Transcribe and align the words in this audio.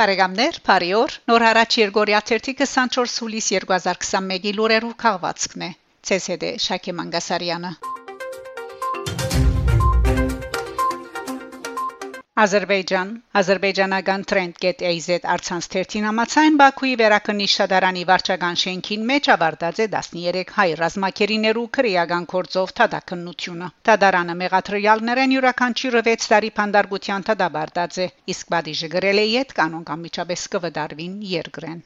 Բարեկամներ, 0.00 0.58
բարիօր։ 0.64 1.16
Նոր 1.28 1.42
հարաճ 1.44 1.74
Երգորիա 1.80 2.20
24 2.30 3.18
հուլիս 3.20 3.50
2021-ի 3.58 4.56
լուրերով 4.56 4.96
քաղվածքն 5.04 5.68
է։ 5.68 5.72
ՑՍԴ 6.16 6.56
Շակե 6.70 7.00
Մանգասարյանը։ 7.00 7.76
Ադրբեջան 12.40 13.08
Ադրբեջանական 13.38 14.22
Trend.az 14.30 15.08
արցանց 15.32 15.66
13 15.74 16.06
համացայն 16.08 16.54
Բաքուի 16.60 16.92
վերակնի 17.00 17.48
շադարանի 17.54 18.04
վարչական 18.10 18.56
շենքին 18.62 19.04
մեջ 19.10 19.28
ավարտած 19.34 19.82
է 19.84 19.86
13 19.96 20.54
հայ 20.56 20.66
ռազմակերիներու 20.80 21.66
քրեական 21.78 22.28
կորձով 22.32 22.72
թադակնությունը։ 22.80 23.68
Թադարանը 23.90 24.36
մեղատրյալներեն 24.44 25.34
յուրաքանչյուրը 25.36 26.02
6 26.08 26.30
տարի 26.34 26.54
փանդարգության 26.60 27.26
թադաբարտած 27.28 28.04
է, 28.06 28.08
իսկ 28.36 28.54
բադիժը 28.56 28.90
գրել 28.96 29.20
է 29.24 29.26
իդ 29.42 29.52
կանոն 29.60 29.84
կամ 29.92 30.06
միջաբես 30.08 30.46
կվդարվին 30.56 31.20
երկրեն։ 31.34 31.84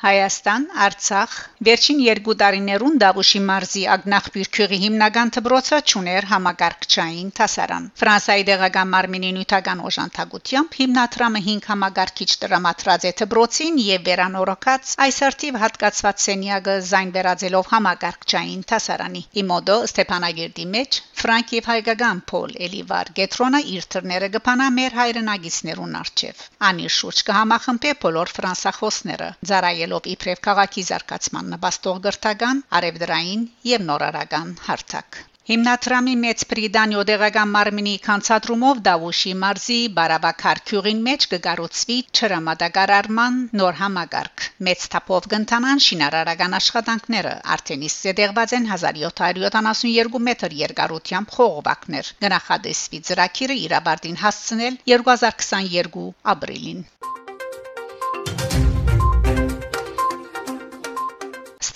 Հայաստան, 0.00 0.62
Արցախ 0.80 1.32
վերջին 1.66 1.98
երկու 2.02 2.34
տարիներուն 2.40 2.94
Դավուշի 3.02 3.40
մարզի 3.48 3.80
ագնախբյուրքյուղի 3.94 4.78
հիմնական 4.84 5.32
դբրոցը 5.36 5.80
ճուներ 5.92 6.28
համագարկչային 6.30 7.28
տասարան։ 7.40 7.88
Ֆրանսիայի 8.00 8.46
դեղական 8.50 8.90
մարմինի 8.94 9.32
նյութական 9.38 9.82
օժանդակությամբ 9.90 10.78
հիմնադրամը 10.80 11.42
5 11.48 11.68
համագարկիչ 11.72 12.30
դրամատրած 12.46 13.04
է 13.10 13.12
դբրոցին 13.20 13.76
եւ 13.90 14.08
վերանորոգած 14.08 14.94
այս 15.04 15.20
արդիվ 15.28 15.60
հատկացված 15.64 16.24
սենյակը 16.24 16.78
զայն 16.88 17.12
վերածելով 17.18 17.70
համագարկչային 17.74 18.64
տասարանի։ 18.72 19.22
Իմոդո 19.44 19.78
Ստեփանագերդի 19.90 20.66
մեջ 20.78 21.02
Ֆրանկ 21.20 21.50
եւ 21.52 21.66
հայկական 21.68 22.20
Պոլ 22.30 22.52
Էլիվար 22.64 23.08
Գետրոնը 23.20 23.58
իր 23.76 23.86
թռները 23.92 24.28
կփանա 24.38 24.68
մեր 24.80 24.94
հայրենագիցներուն 25.02 25.96
արչեվ։ 26.00 26.44
Անի 26.70 26.88
շուրջ 26.96 27.22
կհամախմբե 27.28 27.92
բոլոր 28.04 28.32
ֆրանսախոսները։ 28.40 29.28
Զարայել 29.50 29.89
ելով 29.90 30.12
իբրև 30.14 30.44
քաղաքի 30.50 30.86
զարգացման 30.92 31.50
նպաստող 31.56 32.04
գրթական, 32.06 32.64
արևդրային 32.80 33.48
եւ 33.74 33.90
նորարարական 33.90 34.56
հարթակ։ 34.70 35.24
Հիմնադրամի 35.50 36.12
մեծ 36.22 36.42
պրիդանի 36.48 36.96
օդեղական 37.00 37.48
մարմինի 37.52 37.94
կանցադրումով 38.04 38.82
Դավուշի 38.88 39.32
մարզի 39.40 39.78
Բարաբակար 39.96 40.60
քյուրին 40.70 41.00
մեջ 41.06 41.26
կգառուցվի 41.32 41.96
ճրամադագարարման 42.18 43.40
նոր 43.60 43.80
համագարկ։ 43.80 44.46
Մեծ 44.68 44.86
թափով 44.92 45.26
կընթանան 45.34 45.82
շինարարական 45.88 46.56
աշխատանքները։ 46.60 47.34
Արդեն 47.56 47.84
իսկ 47.90 48.06
զետեղված 48.06 48.56
են 48.60 48.70
1772 48.76 50.24
մետր 50.30 50.56
երկարությամբ 50.62 51.36
խողովակներ։ 51.40 52.14
Գնահատեսվի 52.26 53.04
ծրագիրը 53.10 53.60
իրաբարդին 53.66 54.24
հասցնել 54.26 54.82
2022 54.94 56.10
ապրիլին։ 56.36 56.86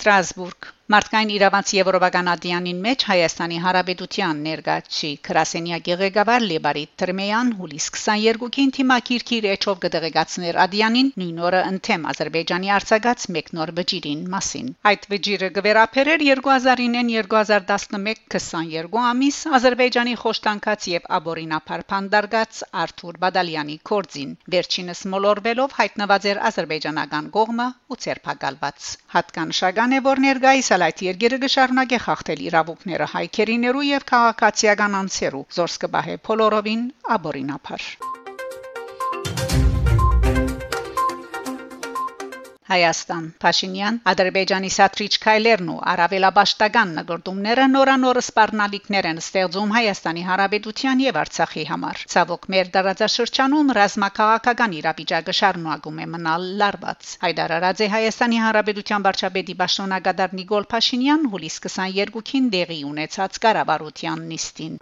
Strasbourg. 0.05 0.74
Մարտկային 0.93 1.29
իրավանց 1.33 1.69
Եվրոպական 1.73 2.27
ադյանին 2.29 2.81
մեջ 2.85 3.03
Հայաստանի 3.09 3.55
Հանրապետության 3.61 4.41
ներգաղթի 4.47 5.07
Կրասենյակի 5.27 5.95
ղեկավար 6.01 6.43
Լեբարիտ 6.51 6.91
Տրմեյան 7.01 7.47
հուլիս 7.61 7.87
22-ին 7.95 8.73
թիմակիրքի 8.75 9.39
ռեչով 9.45 9.79
կդեղեկացներ 9.85 10.59
ադյանին 10.65 11.09
նույն 11.21 11.39
օրը 11.49 11.61
ընդեմ 11.69 12.05
Ադրբեջանի 12.11 12.69
արձակած 12.75 13.25
մեկ 13.37 13.49
նոր 13.57 13.71
վճիրին 13.79 14.21
մասին։ 14.35 14.69
Այդ 14.91 15.07
վճիրը 15.15 15.49
կվերապերեր 15.57 16.25
2009-ին 16.27 17.09
2011 17.15 18.21
22 18.35 19.01
ամիս 19.09 19.41
Ադրբեջանի 19.57 20.15
խոշտանկած 20.21 20.87
եւ 20.93 21.09
աբորինապար 21.17 21.85
փանդարգած 21.95 22.61
Արթուր 22.85 23.19
Բադալյանի 23.25 23.79
կորձին 23.89 24.37
վերջինս 24.53 25.03
մոլորվելով 25.15 25.75
հայտնված 25.81 26.29
էր 26.35 26.45
ադրբեջանական 26.53 27.33
կողմը 27.39 27.69
ու 27.89 28.01
ցերփակալված։ 28.05 28.93
Հատկանշական 29.17 29.95
է 29.97 30.05
որ 30.11 30.25
ներգայիս 30.29 30.74
Այսալ 30.75 30.91
այդ 30.91 31.01
երկերը 31.03 31.37
կշարունակի 31.41 31.99
խախտել 32.05 32.41
իրավունքները 32.45 33.07
հայքերիներու 33.11 33.83
եւ 33.89 34.07
քաղաքացիական 34.11 34.97
անձերու 34.99 35.43
զորս 35.59 35.79
կբահե 35.85 36.17
փոլորովին 36.27 36.85
աբորինափար 37.15 37.89
Հայաստան. 42.65 43.25
Փաշինյան 43.43 43.97
Ադրբեջանի 44.09 44.69
սատրիչ 44.75 45.09
քայլերն 45.25 45.67
ու 45.73 45.75
արավելաբաշտական 45.91 46.93
նկարտումները 46.99 47.67
նորանորը 47.73 48.23
սպառնալիքներ 48.25 49.07
են 49.09 49.21
ստեղծում 49.21 49.75
Հայաստանի 49.75 50.23
Հանրապետության 50.29 51.03
եւ 51.05 51.19
Արցախի 51.23 51.65
համար։ 51.71 52.01
Ցավոք 52.15 52.49
մեր 52.55 52.73
դարաձաշրջանում 52.77 53.71
ռազմաքաղաքական 53.79 54.75
իրավիճակը 54.81 55.37
շարունակում 55.41 56.01
է 56.01 56.09
մնալ 56.15 56.49
լարված։ 56.65 57.13
Հայդարարաձե 57.27 57.91
Հայաստանի 57.95 58.43
Հանրապետության 58.47 59.07
վարչապետի 59.09 59.59
Պաշտոնակատար 59.61 60.37
Նիկոլ 60.41 60.69
Փաշինյան 60.73 61.31
հուլիս 61.35 61.61
22-ին 61.69 62.53
դեղի 62.57 62.81
ունեցած 62.95 63.41
կառավարության 63.45 64.29
նիստին 64.33 64.79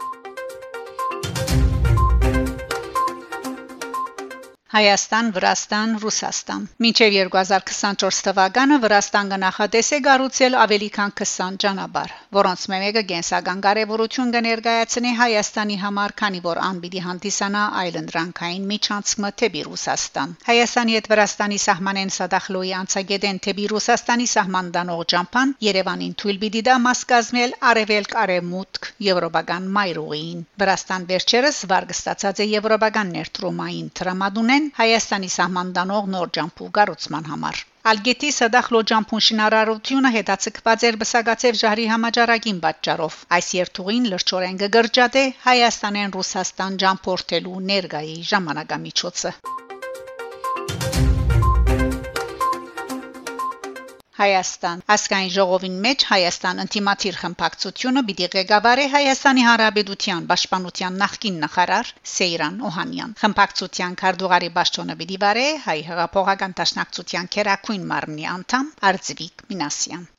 Հայաստան, 4.74 5.28
Վրաստան, 5.36 5.92
Ռուսաստան։ 6.02 6.64
Մինչև 6.82 7.16
2024 7.16 8.22
թվականը 8.26 8.78
Վրաստան 8.82 9.28
կնախադես 9.34 9.90
է 9.94 10.00
կառուցել 10.08 10.56
ավելի 10.64 10.88
քան 10.96 11.12
20 11.20 11.60
ճանապարհ, 11.64 12.16
որոնց 12.38 12.64
մեկը 12.74 13.04
կենսական 13.12 13.62
կարևորություն 13.66 14.32
կներկայացնի 14.34 15.12
Հայաստանի 15.20 15.78
համար, 15.84 16.14
քանի 16.24 16.42
որ 16.48 16.62
անպիտի 16.70 17.04
հանդիսանա 17.06 17.62
այլընտրանքային 17.84 18.66
միջանցքը 18.74 19.32
թեպի 19.44 19.62
Ռուսաստան։ 19.70 20.34
Հայաստանի 20.50 20.98
հետ 20.98 21.12
Վրաստանի 21.14 21.62
սահմանեն 21.68 22.14
Սադախլոյի 22.18 22.74
անցագետեն 22.82 23.42
թեպի 23.46 23.70
Ռուսաստանի 23.76 24.28
սահման 24.34 24.74
դանող 24.74 25.06
ճամփան 25.14 25.54
Երևանին 25.70 26.18
թույլ 26.24 26.42
պիտի 26.48 26.66
դա 26.72 26.80
մաս 26.88 27.06
կազմել 27.14 27.56
արևելք 27.74 28.18
արևմուտք 28.24 28.92
եվրոպական 29.12 29.72
մայրուղին։ 29.78 30.44
Վրաստան 30.66 31.08
վերջերս 31.14 31.64
վարգստացած 31.70 32.42
է 32.42 32.52
եվրոպական 32.58 33.16
ներդրումային 33.20 33.90
տրամադունեն 34.02 34.63
են 34.64 34.72
Հայաստանի 34.80 35.30
սահմանդանող 35.36 36.06
նոր 36.16 36.30
ջամփու 36.38 36.68
կառուցման 36.78 37.26
համար։ 37.32 37.58
Ալգետի 37.92 38.30
Սադախլո 38.36 38.82
ջամփուն 38.92 39.24
շինարարությունը 39.28 40.12
հետացկված 40.16 40.86
էր 40.90 40.98
բսակացև 41.02 41.60
ժահրի 41.62 41.88
համաճարակին 41.94 42.62
պատճառով։ 42.68 43.18
Այս 43.40 43.50
երթուղին 43.60 44.08
լրջորեն 44.14 44.62
գգրջադե 44.64 45.26
Հայաստանեն 45.50 46.16
Ռուսաստան 46.18 46.80
ջամփորտելու 46.86 47.60
ներգայի 47.74 48.18
ժամանակամիջոցը։ 48.32 49.34
Հայաստան 54.24 54.82
ասկայն 54.94 55.32
ժողովին 55.36 55.74
մեջ 55.86 56.04
Հայաստան 56.10 56.62
ինտիմատիր 56.64 57.18
խմբակցությունը 57.22 58.04
պիտի 58.10 58.30
ղեկավարի 58.36 58.86
Հայաստանի 58.94 59.44
Հանրապետության 59.48 60.30
պաշտպանության 60.30 61.02
նախկին 61.04 61.42
նախարար 61.44 61.92
Սեյրան 62.14 62.58
Օհանյան 62.72 63.18
խմբակցության 63.26 64.00
քարտուղարի 64.04 64.52
պաշտոնը 64.62 64.98
պիտի 65.04 65.22
վարե 65.28 65.46
հայ 65.68 65.78
հեղափոխական 65.92 66.58
դաշնակցության 66.64 67.32
քերակույն 67.38 67.88
մարմնի 67.94 68.30
անդամ 68.40 68.74
Արձվիկ 68.94 69.48
Մինասյան 69.52 70.13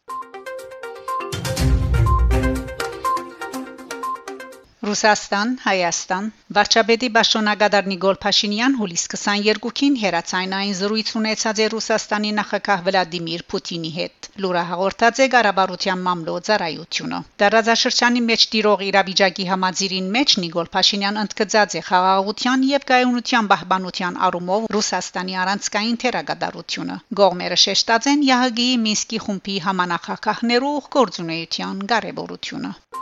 Ռուսաստան, 4.94 5.52
Հայաստան, 5.62 6.26
Վարչապետի 6.56 7.08
Բաշոնագադար 7.14 7.86
Նիկոլ 7.92 8.18
Փաշինյան 8.24 8.76
հուլիս 8.80 9.06
22-ին 9.14 9.96
հերացայնային 10.02 10.76
զրույց 10.80 11.10
ունեցած 11.20 11.62
է 11.64 11.66
Ռուսաստանի 11.72 12.30
նախագահ 12.36 12.84
Վլադիմիր 12.88 13.42
Պուտինի 13.50 13.90
հետ։ 13.96 14.28
Լուրը 14.44 14.62
հաղորդած 14.70 15.20
է 15.24 15.28
Ղարաբաղության 15.34 16.04
մամլո 16.06 16.36
ծառայությունը։ 16.50 17.20
Դարաձաշրջանի 17.42 18.22
մեջ 18.28 18.46
տիրող 18.54 18.86
իրավիճակի 18.92 19.48
համաձիրին 19.50 20.14
մեջ 20.18 20.36
Նիկոլ 20.44 20.70
Փաշինյան 20.78 21.20
ընդգծած 21.26 21.78
է 21.82 21.84
խաղաղության 21.90 22.66
եւ 22.70 22.88
կայունության 22.94 23.50
պահպանության 23.54 24.22
առումով 24.30 24.72
Ռուսաստանի 24.78 25.38
առանցքային 25.42 26.00
թերագադարությունը։ 26.06 27.00
Գողմերը 27.22 27.62
շեշտած 27.66 28.12
են 28.14 28.26
ՀՀԳ-ի 28.30 28.70
Մինսկի 28.86 29.24
խումբի 29.26 29.60
համանախագահներու 29.66 30.76
գործունեության 30.98 31.88
կարևորությունը։ 31.94 32.93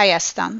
Հայաստան 0.00 0.54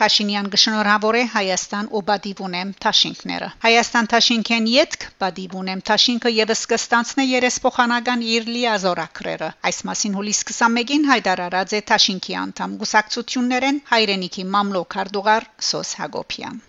Փաշինյան 0.00 0.46
գշնորհավոր 0.52 1.16
է 1.18 1.22
Հայաստան 1.32 1.88
ու 1.98 2.00
Բադիվունեմ 2.10 2.70
Թաշինքները։ 2.84 3.48
Հայաստան 3.64 4.08
Թաշինքեն 4.12 4.68
յետք 4.72 5.04
Բադիվունեմ 5.24 5.82
Թաշինքը 5.90 6.32
եւս 6.36 6.62
կստանցնե 6.72 7.26
երեսփոխանական 7.32 8.24
իր 8.36 8.48
լիազորակրերը։ 8.54 9.50
Այս 9.70 9.80
մասին 9.90 10.18
հուլիս 10.20 10.42
21-ին 10.48 11.08
հայտարարած 11.12 11.76
է 11.78 11.82
Թաշինքի 11.92 12.38
անդամ 12.44 12.78
գուսակցություններեն 12.84 13.82
հայրենիքի 13.92 14.46
մամլոք 14.56 14.98
Արդուղար 15.04 15.50
Սոս 15.72 15.96
Հակոբյան։ 16.00 16.62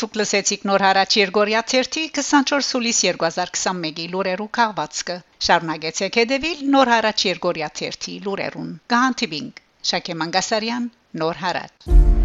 Դուք 0.00 0.16
լսեցիք 0.20 0.64
նոր 0.68 0.82
հարաճ 0.84 1.14
Երգորիա 1.18 1.60
24 1.72 2.66
հուլիս 2.74 2.98
2021-ի 3.06 4.04
լուրերու 4.14 4.48
քաղվածքը։ 4.58 5.16
Շարունակեցեք 5.48 6.18
հետևել 6.20 6.60
նոր 6.74 6.92
հարաճ 6.94 7.24
Երգորիա 7.30 7.70
30 7.80 8.18
լուրերուն։ 8.26 8.74
Գահանտիբինգ 8.94 9.64
Շակե 9.92 10.18
Մանգասարյան 10.24 10.90
նոր 11.24 11.42
հարաճ 11.46 12.15